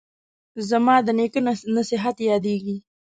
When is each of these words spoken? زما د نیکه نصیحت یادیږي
زما 0.69 0.95
د 1.05 1.07
نیکه 1.17 1.39
نصیحت 1.77 2.15
یادیږي 2.29 2.75